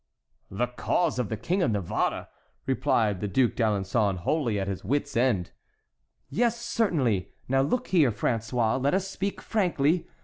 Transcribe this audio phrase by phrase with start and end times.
[0.49, 2.27] "The cause of the King of Navarre!"
[2.65, 5.51] replied the Duc d'Alençon, wholly at his wits' end.
[6.27, 7.33] "Yes, certainly.
[7.47, 10.07] Now look here, François; let us speak frankly.